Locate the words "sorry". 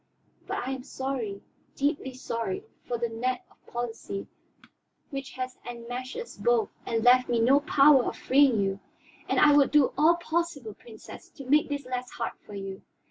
0.83-1.43, 2.15-2.63